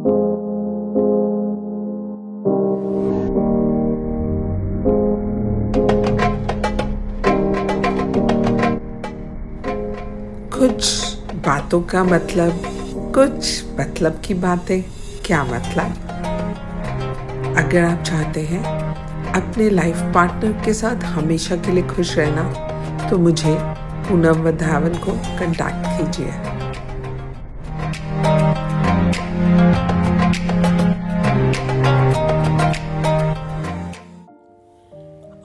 [0.00, 0.06] कुछ
[11.46, 12.62] बातों का मतलब
[13.14, 14.82] कुछ मतलब की बातें,
[15.26, 15.90] क्या मतलब?
[17.56, 18.64] अगर आप चाहते हैं
[19.32, 23.56] अपने लाइफ पार्टनर के साथ हमेशा के लिए खुश रहना तो मुझे
[24.08, 26.50] पूनम वधावन को कांटेक्ट कीजिए।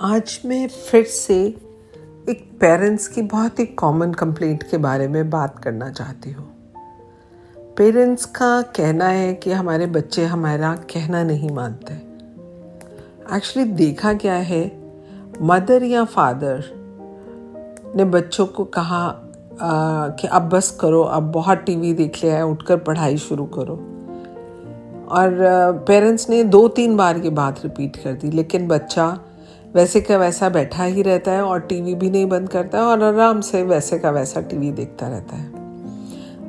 [0.05, 1.35] आज मैं फिर से
[2.29, 6.45] एक पेरेंट्स की बहुत ही कॉमन कंप्लेंट के बारे में बात करना चाहती हूँ।
[7.77, 11.93] पेरेंट्स का कहना है कि हमारे बच्चे हमारा कहना नहीं मानते।
[13.35, 14.81] एक्चुअली देखा क्या है
[15.41, 16.63] मदर या फादर
[17.95, 19.05] ने बच्चों को कहा
[19.61, 23.75] आ, कि अब बस करो अब बहुत टीवी देख लिया है उठकर पढ़ाई शुरू करो।
[25.09, 25.37] और
[25.87, 29.19] पेरेंट्स ने दो तीन बार ये बात रिपीट कर दी लेकिन बच्चा
[29.75, 33.41] वैसे का वैसा बैठा ही रहता है और टीवी भी नहीं बंद करता और आराम
[33.41, 35.49] से वैसे का वैसा टीवी देखता रहता है।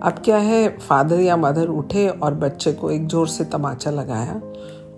[0.01, 4.41] अब क्या है फादर या मदर उठे और बच्चे को एक ज़ोर से तमाचा लगाया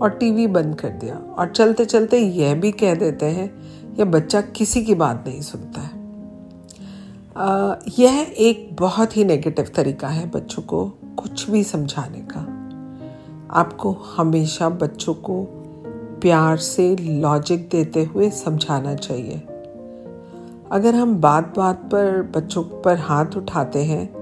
[0.01, 3.51] और टीवी बंद कर दिया और चलते चलते यह भी कह देते हैं
[3.99, 5.97] यह बच्चा किसी की बात नहीं सुनता है।
[7.37, 10.87] आ, यह एक बहुत ही नेगेटिव तरीका है बच्चों को
[11.19, 12.41] कुछ भी समझाने का।
[13.61, 15.58] आपको हमेशा बच्चों को
[16.21, 19.43] प्यार से लॉजिक देते हुए समझाना चाहिए।
[20.71, 24.19] अगर हम बात बात पर, बच्चों पर हाथ उठाते हैं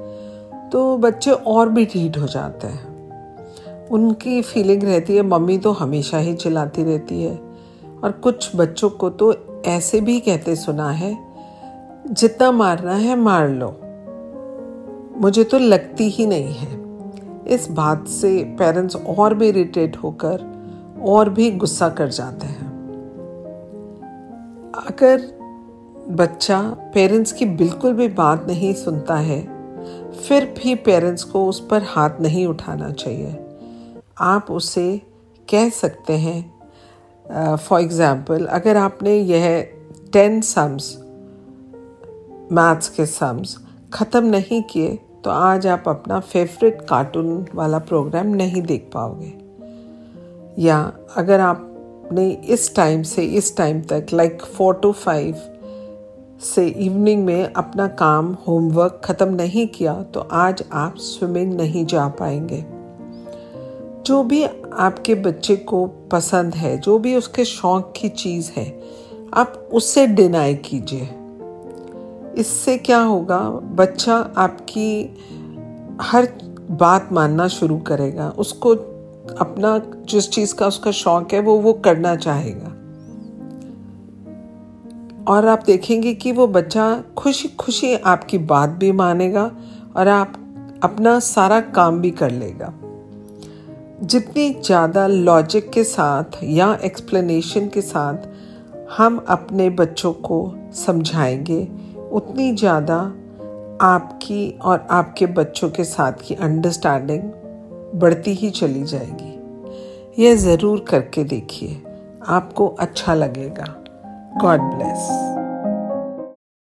[0.70, 6.18] तो बच्चे और भी ढीठ हो जाते हैं। उनकी फीलिंग रहती है, मम्मी तो हमेशा
[6.18, 7.40] ही चिल्लाती रहती है।
[8.04, 9.34] और कुछ बच्चों को तो
[9.66, 11.18] ऐसे भी कहते सुना है,
[12.10, 13.76] जितना मारना है, मार लो।
[15.20, 16.80] मुझे तो लगती ही नहीं है।
[17.48, 20.55] इस बात से पेरेंट्स और भी इरिटेट होकर
[21.04, 22.66] और भी गुस्सा कर जाते हैं।
[24.86, 25.20] अगर
[26.16, 26.60] बच्चा
[26.94, 29.40] पेरेंट्स की बिल्कुल भी बात नहीं सुनता है,
[30.18, 33.38] फिर भी पेरेंट्स को उस पर हाथ नहीं उठाना चाहिए।
[34.18, 35.00] आप उसे
[35.48, 39.60] कह सकते हैं फॉर एग्ज़ाम्पल अगर आपने यह
[40.12, 40.96] टेन सम्स
[42.52, 43.56] मैथ्स के सम्स
[43.94, 49.45] ख़त्म नहीं किए तो आज आप अपना फेवरेट कार्टून वाला प्रोग्राम नहीं देख पाओगे।
[50.58, 55.34] या अगर आपने इस टाइम से इस टाइम तक लाइक फोर टू फाइव
[56.40, 62.08] से इवनिंग में अपना काम होमवर्क ख़त्म नहीं किया तो आज आप स्विमिंग नहीं जा
[62.08, 62.64] पाएँगे।
[64.06, 68.82] जो भी आपके बच्चे को पसंद है, जो भी उसके शौक की चीज़ है,
[69.34, 71.08] आप उससे डिनाई कीजिए।
[72.40, 75.16] इससे क्या होगा, बच्चा आपकी
[76.00, 76.28] हर
[76.70, 78.74] बात मानना शुरू करेगा, उसको
[79.30, 82.72] अपना जिस चीज़ का उसका शौक है, वो वो करना चाहेगा।
[85.28, 89.50] और आप देखेंगे कि वो बच्चा खुशी खुशी आपकी बात भी मानेगा
[89.96, 90.34] और आप
[90.82, 92.72] अपना सारा काम भी कर लेगा।
[94.02, 98.28] जितनी ज़्यादा लॉजिक के साथ या एक्सप्लेनेशन के साथ
[98.98, 101.68] हम अपने बच्चों को समझाएँगे,
[102.12, 102.96] उतनी ज़्यादा
[103.80, 107.22] आपकी और आपके बच्चों के साथ की अंडरस्टैंडिंग
[107.94, 109.36] बढ़ती ही चली जाएगी।
[110.22, 111.82] यह ज़रूर करके देखिए।
[112.28, 113.82] आपको अच्छा लगेगा।
[114.42, 115.35] God bless.